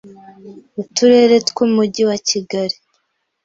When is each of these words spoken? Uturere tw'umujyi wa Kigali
Uturere 0.81 1.37
tw'umujyi 1.47 2.03
wa 2.09 2.17
Kigali 2.27 2.75